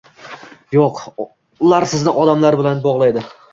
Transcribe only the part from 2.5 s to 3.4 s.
bilan bogʻlaydi.